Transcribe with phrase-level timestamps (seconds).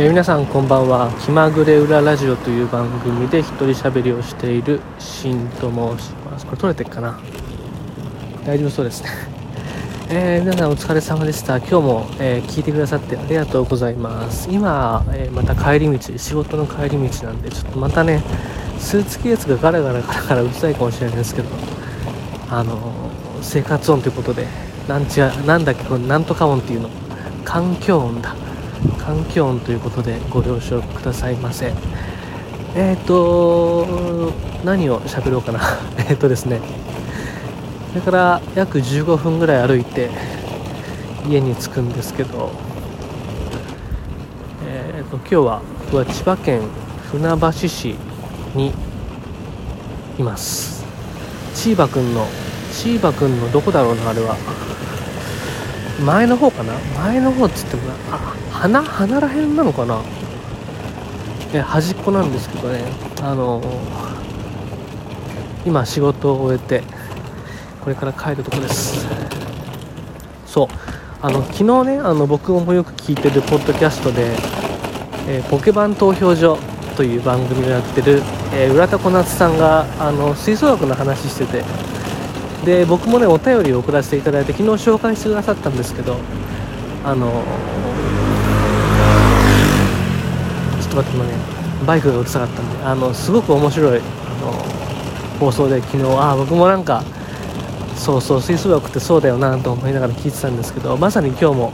[0.00, 1.10] えー、皆さんこんばんは。
[1.24, 6.46] 気まぐれ裏ラジオという番組で一人喋りをしているしんと申します。
[6.46, 7.18] これ撮れてるかな？
[8.46, 9.10] 大丈夫そうですね。
[10.08, 11.56] えー、皆さんお疲れ様でした。
[11.56, 14.48] 今日も、えー、聞いてくださってありがとうございます。
[14.52, 18.22] 今、えまた帰り道仕事の帰り道なんでちょっとまたね
[18.78, 21.48] スーツケースがガラガラガラガラうるさいかもしれないですけど
[22.48, 22.78] あの
[23.42, 24.46] 生活音ということで
[24.86, 26.88] なんちゃなんだっけこれなんとか音っていうの。
[27.44, 28.36] 環境音だ。
[28.98, 31.72] 環境音ということでご了承くださいませ。
[32.74, 34.32] えっ、ー、と
[34.64, 35.60] 何を喋ろうかな。
[36.08, 36.60] えっとですね。
[37.90, 40.10] それから約15分ぐらい歩いて
[41.26, 42.52] 家に着くんですけど
[44.66, 46.60] えっ、ー、と今日は僕は千葉県
[47.10, 47.96] 船橋市
[48.54, 48.72] に
[50.18, 50.84] います。
[51.54, 52.26] チーバくんの
[52.72, 54.36] チーバくんのどこだろうなあれは。
[56.04, 56.72] 前の方かな？
[57.02, 58.82] 前の方っつってもあ鼻？
[58.82, 60.00] 鼻らへんなのかな？
[61.52, 62.84] え端っこなんですけどね。
[63.22, 63.62] あの
[65.66, 66.82] 今仕事を終えて
[67.80, 69.06] これから帰るとこです。
[70.46, 70.68] そう。
[71.20, 74.36] あの昨日ねあの僕もよく聞いてるポッドキャストで、
[75.26, 76.58] えー、ポケバン投票所
[76.96, 78.22] という番組をやってる、
[78.54, 81.64] えー、浦田小夏さんがあの吹奏楽の話してて
[82.64, 86.16] で僕もねお便りを送らせていただいて昨日紹介してくださったんですけど
[87.04, 87.30] あの
[90.80, 91.32] ちょっと待って今ね
[91.86, 94.02] バイクがうるさかったんであのすごく面白いあ
[94.40, 94.52] の
[95.38, 97.02] 放送で昨日ああ僕もなんか
[97.96, 101.72] そうそう吹奏楽ってそうだよなと思いながら聞いてたんですけどまさに今日も、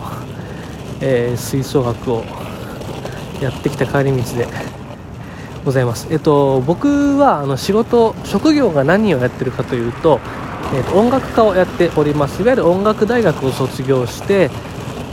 [1.00, 2.24] えー、吹奏楽を
[3.40, 4.46] やってきた帰り道で
[5.64, 6.06] ございます。
[6.10, 10.20] えっと僕はあの仕事職業が何をやってるかというと
[10.72, 12.42] えーと、音楽家をやっております。
[12.42, 14.50] いわゆる音楽大学を卒業して、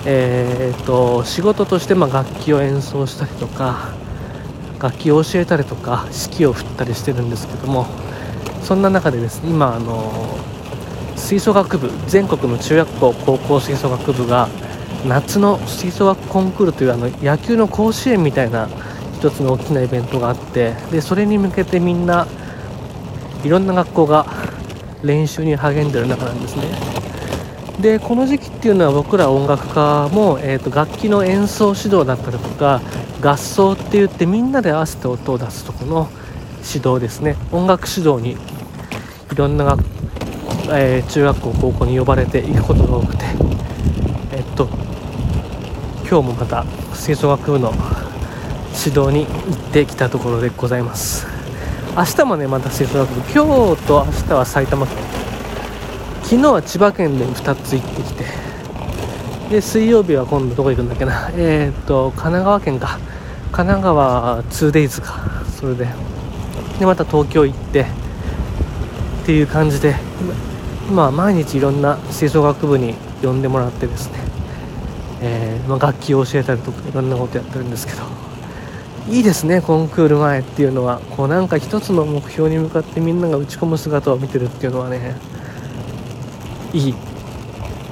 [0.06, 3.94] えーと、仕事としてま楽器を演奏したりとか
[4.82, 7.86] 楽器を教えたりとか指揮を振ったりしてるんですけども
[8.64, 10.12] そんな中でですね今あの
[11.16, 14.50] 吹奏楽部全国の中学校高校吹奏楽部が
[15.06, 18.68] 夏の吹奏楽コンクールというあの野球の甲子園みたいな
[19.14, 22.26] 一つの大きなイベントがあってでそれに向けてみんな
[23.44, 24.26] いろんな学校が
[25.04, 26.64] 練習に励んでる中なんですね。
[27.80, 32.80] でこの時期っていうのは僕ら音楽家も、えーと、楽器の演奏指導だったりとか
[33.22, 36.08] 合奏って言ってみんなで合わせて音を出すとこの
[36.58, 37.36] 指導ですね。
[37.52, 38.38] 音楽指導に
[39.32, 39.84] いろんな学、
[40.74, 43.26] えー、中学校高校に呼ばれていくことが多くて
[44.34, 44.68] えっと
[46.08, 47.74] 今日もまた吹奏楽部の
[48.86, 51.31] 指導に行ってきたところでございます。
[51.94, 54.98] 明日もねまた吹奏楽部今日と明日は埼玉県。
[56.24, 58.26] 昨日は千葉県で2つ行ってきて
[59.50, 61.30] で水曜日は今度どこ行くんだっけな。
[61.34, 62.98] えー、っと神奈川県か。
[63.52, 65.44] 神奈川 2days か。
[65.60, 65.90] それで。
[66.80, 67.86] でまた東京行ってっ
[69.26, 69.96] ていう感じで
[70.90, 74.20] 今は毎日いろんな吹奏楽部に呼んでもらってですね、
[75.22, 78.31] えー、まあ、楽器を教えたりとかいろんなことやってるんですけど。
[79.10, 81.00] いいですねコンクール前っていうのは。
[81.00, 85.16] こうなんか一つの目標に向かってみんなが打ち込む姿を見てるっていうのはね。
[86.74, 86.96] いい。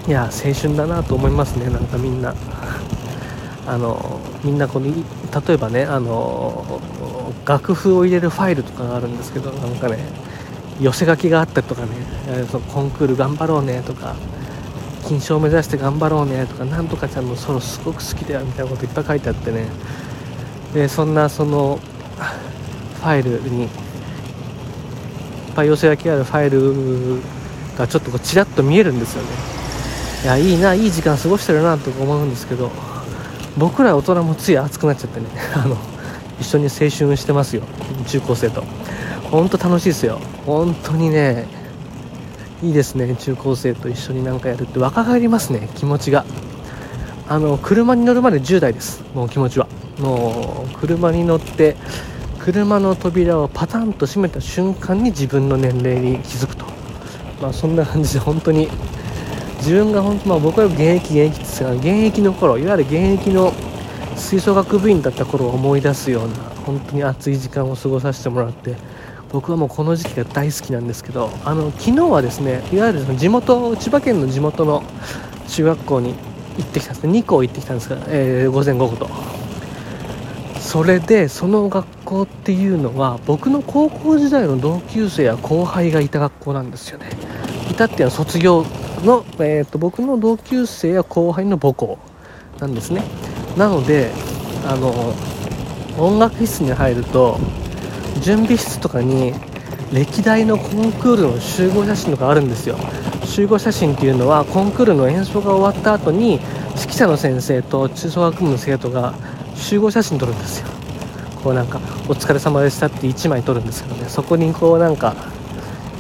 [0.07, 2.35] いや青春だなと思いますねなんかみんな。
[3.65, 6.81] あのみんなこの例えばねあの
[7.45, 9.99] 楽譜を入れるファイルとかがあるんですけどなんかね
[10.79, 11.89] 寄せ書きがあったりとかね。
[12.51, 14.15] そのコンクール頑張ろうねとか
[15.07, 19.65] 金賞を目指して頑張ろうねとかなんとかちゃんのソロすごく好きだよみたいなこといっぱい書いてあってね。
[20.73, 21.79] でそんなその
[22.99, 23.69] ファイルにいっ
[25.55, 27.21] ぱい寄せ書きあるファイル
[27.77, 29.29] がちょっとこうちらっと見えるんですよね。
[30.23, 32.69] いやいいないい時間過ごしてるなとか思うんですけど
[33.57, 35.77] 僕ら大人もつい熱くなっちゃってね あの
[36.41, 37.63] 一緒に青春してますよ
[38.07, 38.63] 中高生と。
[39.31, 40.19] 本当楽しいですよ。
[40.45, 41.47] 本当にね
[42.61, 44.79] いいですね中高生と一緒になんかやるって。
[44.79, 46.25] 若返りますね気持ちが。
[47.29, 49.03] あの車に乗るまで10代です。
[49.13, 49.67] もう気持ちは。
[49.99, 51.75] もう車に乗って
[52.39, 56.65] 車の扉をパタンと閉めた瞬間に自分の年齢に気づくと、
[57.41, 58.69] まあ、そんな感じで本当に
[59.57, 63.53] 自分が本当、まあ、僕は現役現役ですが現役の頃いわゆる現役の
[64.15, 68.75] 吹奏楽部員だった頃を思い出すような本当に熱い時間を過ごさせてもらって
[69.31, 74.83] 僕はもうこの時期が大好きなんですけどあの昨日はですねいわゆる地元千葉県の地元の
[75.47, 76.15] 中学校に
[76.59, 77.19] 行ってきたんですね。
[77.19, 79.09] 2校行ってきたんですが、えー、午前午後と。
[80.59, 87.09] それでその学校っていうのは僕の高校時代の同級生や後輩がいた学校なんですよね。
[87.71, 88.65] いたっていうのは卒業
[89.03, 91.97] の、えーと、僕の同級生や後輩の母校
[92.59, 93.03] なんですね。
[93.57, 94.11] なので
[94.67, 95.15] あの
[95.97, 97.39] 音楽室に入ると
[98.21, 99.33] 準備室とかに
[99.91, 102.77] 歴代のコンクールの集合写真とかあるんですよ。
[103.29, 109.13] 集合写真っていうのはコンクールの演奏が終わった後に指揮者の先生と中小学部の生徒が
[109.55, 110.67] 集合写真撮るんですよ。
[111.43, 111.79] こうなんか
[112.09, 114.09] 「お疲れ様でした」って1枚撮るんですけどね。
[114.09, 115.15] そこにこうなんか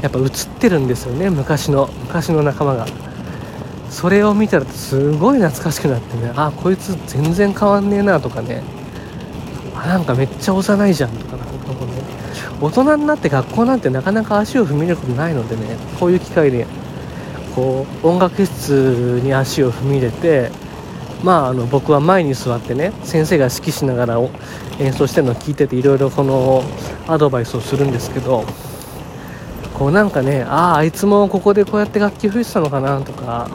[0.01, 1.29] やっぱ写ってるんですよね。
[1.29, 2.87] 昔の昔の仲間が。
[3.91, 6.31] それを見たらすごい懐かしくなってね。
[6.35, 8.63] あこいつ全然変わんねえなとかね。
[9.75, 11.91] あなんかめっちゃ幼いじゃんとかなんかこうね。
[12.59, 15.77] 大人になって学校なんてなかなか足を踏み入れることないのでね。
[15.99, 16.65] こういう機会で
[17.59, 20.49] こう音楽室に足を踏み入れて
[21.21, 24.17] まあ、あの僕は前に座ってね先生が指揮しながら
[24.79, 26.63] 演奏してるのを聞いてていろいろこの
[27.07, 28.45] アドバイスをするんですけど
[29.73, 33.49] こうなんかねあああいつもここでこうやって楽器吹いてたのかなとか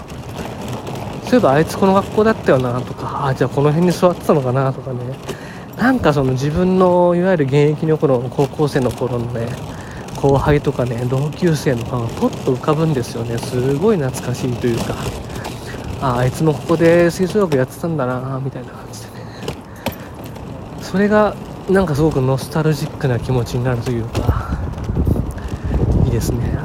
[1.24, 4.98] そういえばあいつこの学校だったよなとかああじゃあこの辺に座ってたのかなとかね。
[5.78, 9.48] なんかその自分のいわゆる現役の頃の高校生の頃のね
[10.24, 13.36] 後輩とかね同級生の顔がポッと浮かぶんですよね。
[13.36, 14.94] すごい懐かしいというか。
[16.00, 19.14] ああいつもここで吹奏楽やってたんだなみたいな感じでね。
[20.80, 21.36] それが
[21.68, 24.56] なんかすごくノスタルジックな気持ちになるというか。
[26.06, 26.58] いいですね。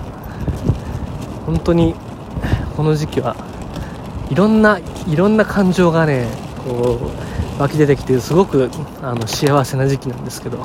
[1.45, 1.95] 本当に
[2.77, 3.35] この時期は
[4.29, 6.29] いろんないろんな感情がね
[6.63, 7.11] こ
[7.57, 8.71] う湧き出てきてすごく
[9.01, 10.59] あの幸せな時期なんですけど。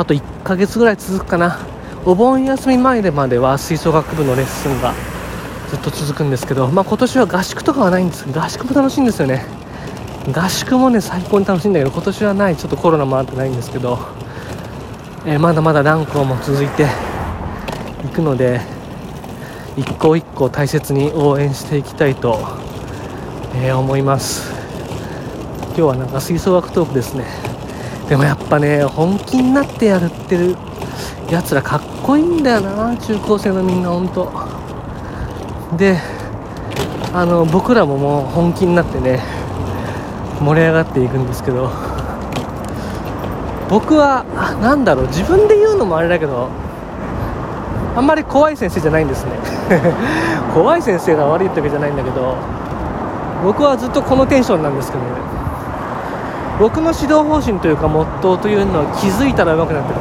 [0.00, 1.58] あと1ヶ月ぐらい続くかな。
[2.06, 4.94] お盆休み前でまでは吹奏楽部のレッスンが
[5.68, 8.24] ずっと続くんですけど、まあ、今年は合宿とかはないんです。
[8.32, 9.44] 合宿も楽しいんですよね。
[10.34, 12.56] 合宿もね最高に楽しいんだけど今年はない。
[12.56, 13.98] ちょっとコロナもあってないんですけど、
[15.26, 16.86] えー、まだまだ何校も続いて
[18.02, 18.62] いくので
[19.76, 22.38] 一校一校大切に応援していきたいと、
[23.54, 24.50] えー、思います。
[25.66, 27.49] 今日はなんか吹奏楽トークですね。
[28.10, 30.56] でもやっぱね本気になってやるってる
[31.30, 35.96] やつらかっこいいんだよな中高生のみんな本当で
[37.14, 39.20] あの僕らももう本気になってね
[40.40, 41.70] 盛り上がっていくんですけど。
[43.70, 44.24] 僕は
[44.60, 46.48] 何だろう自分で言うのもあれだけど
[47.94, 49.32] あんまり怖い先生じゃないんですね。
[50.52, 52.34] 怖い先生が悪いってわけじゃないんだけど
[53.44, 55.39] 僕はずっとこのテンションなんですけどね。
[56.60, 60.00] 僕の指導方針というかモットーというのは気づいたら上手くなってる。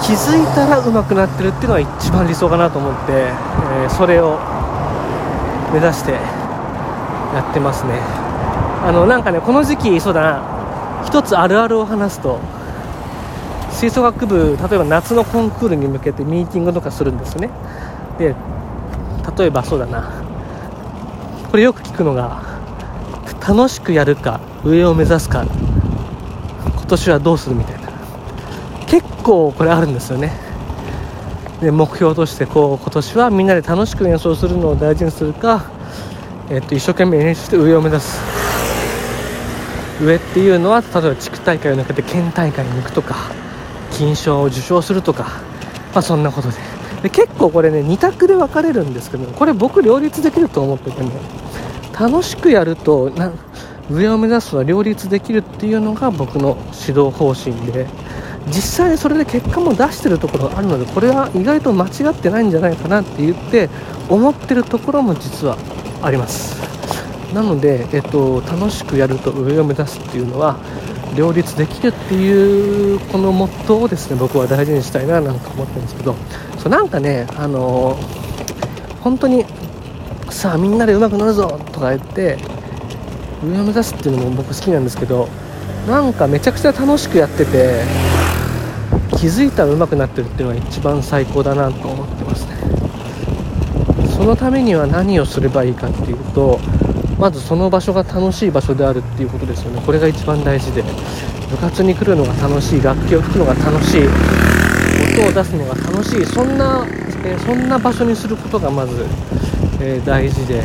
[0.00, 4.38] 気づいたら上手くなってるっていうのが一番理想かなと思って、えー、それを
[5.70, 8.00] 目指してやってますね。
[8.86, 11.04] あのなんかねこの時期そうだな。
[11.04, 12.40] 一つあるあるを話すと
[13.70, 17.50] 吹奏楽部例えば夏のコンクールに向けてミーティングとかするんですね。
[18.18, 18.34] で
[19.36, 20.10] 例えばそうだな。
[21.50, 22.57] これよく聞くのが
[23.48, 25.46] 楽しくやるか上を目指すか
[26.66, 27.88] 今年はどうするみたいな。
[28.86, 30.32] 結構これあるんですよね。
[31.62, 35.64] で目標としてこう今年はみんなで楽しく演奏するのを大事にするか、
[36.50, 38.20] えっと、一生懸命練習して上を目指す。
[40.02, 43.16] 上っていうのは例えば地区大会を抜けて県大会に行くとか
[43.92, 45.24] 金賞を受賞するとか、
[45.94, 46.56] まあ、そんなことで。
[47.02, 51.10] で結構これね2択で分かれるんですけどこれ僕両立できると思っててね。
[51.98, 53.32] 楽しくやるとな
[53.90, 57.86] 上を目指すは両立できるっていうのが僕の指導方針で
[58.46, 63.68] 実際にそれで結果も出してるところがあるのでこれは意外と間違ってないんじゃないかなって言って
[64.08, 65.56] 思ってるところも実は
[66.02, 66.56] あります。
[67.34, 70.56] なので、えっと、楽しくやると上を目指すっていうのは
[71.14, 76.14] 両立できるっていうこのモットーをですね僕は大事にしたいななんか思ってるんですけど。
[76.58, 77.96] そうなんかねあの
[79.00, 79.44] 本当に
[80.38, 82.38] さあみんなで上手くなるぞとか言って
[83.42, 85.28] 上を目指すっていうのも僕好きなんですけど
[85.88, 87.82] なんかめちゃくちゃ楽しくやってて
[89.18, 92.54] 気づいたら上手くなってるっていうのが一番最高だなと思ってますね。
[94.16, 96.60] そのためには何をすればいいかっていうと
[97.18, 99.82] まずその場所が楽しい場所であるっていうことですよね。
[99.84, 100.84] これが一番大事で
[101.50, 106.86] 部活に来るのが楽しい楽器を吹くのが楽しい音を出すのが楽しいそんな、
[107.24, 109.04] え、そんな場所にすることがまず、
[109.80, 110.62] えー、大事で。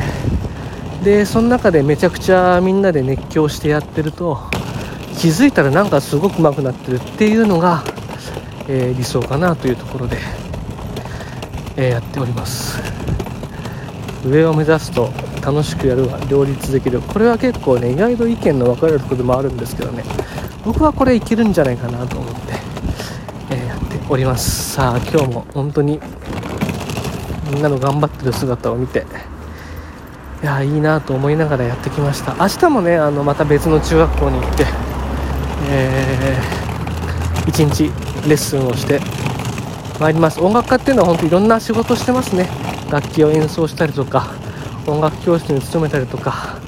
[1.03, 4.39] でその中でめちゃくちゃみんなで熱狂してやってると
[5.17, 7.84] 気づいたらなんかすごく上手くなってるっていうのが
[8.67, 10.17] えー、理想かなというところで、
[11.75, 12.79] えー、やっております。
[14.25, 15.12] 上を目指すと
[15.46, 17.01] 楽しくやるは両立できる。
[17.01, 20.03] これは結構ね意外と意見の分かれるとこともあるんですけどね。
[20.63, 22.53] 僕はこれいけるんじゃないかなと思って、
[23.51, 24.75] えー、やっております。
[24.75, 26.00] さあ今日も本当に
[27.53, 29.05] みんなの頑張ってる姿を見て、
[30.41, 32.36] いやいいなと思いながらやってきました。
[32.39, 34.65] 明日もねあのまた別の中学校に行って、
[35.69, 37.83] えー、1日
[38.27, 39.00] レッスンをして
[40.00, 40.41] まいります。
[40.41, 42.50] 音楽家っていうのは本当いろんな仕事してますね。
[42.89, 44.33] 楽器を演奏したりとか
[44.88, 46.60] 音楽教室に勤めたりとか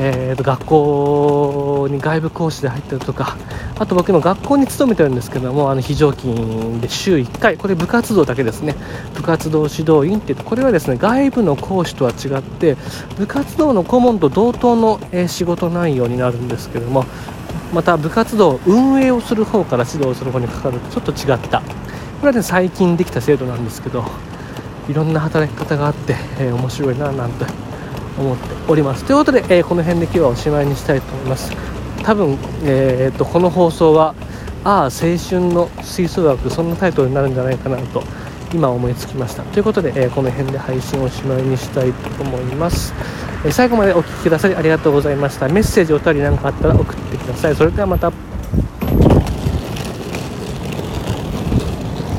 [0.00, 3.36] えー、と学校に外部講師で入ったりとか
[3.80, 8.76] あと僕の学校に勤めてるんですけどもあの非常勤で週1回これ部活動だけですね。
[9.14, 12.76] 部活動指導員ってこれはですね外部の講師とは違って
[13.16, 17.04] 部活動の顧問と同等の、え、仕事内容になるんですけども
[17.74, 21.60] また部活動運営をする方から指導する方にかかるとちょっと違った。
[21.60, 24.04] これはね最近できた制度なんですけど
[24.88, 27.67] いろんな働き方があって、えー、面白いななんて
[28.18, 29.04] 思っております。
[29.04, 31.52] ということで、えー、この辺で今日はおしまいにしたいと思います。
[32.02, 34.14] 多分、えーと、この放送は
[34.64, 38.02] 「ああ青春の吹奏楽」そんなタイトルになるんじゃないかなと
[38.52, 39.42] 今思いつきました。
[39.42, 42.94] ということで、えー、この辺で配信をおしまいにしたいと思います、
[43.44, 45.48] え、最後までお聴きくださりありがとうございました。
[45.48, 47.56] メッセージお便り何かあったら送ってください。
[47.56, 48.27] それではまた。